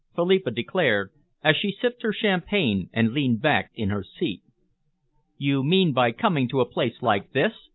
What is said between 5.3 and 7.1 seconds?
"You mean by coming to a place